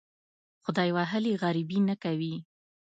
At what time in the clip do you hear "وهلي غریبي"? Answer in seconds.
0.95-1.79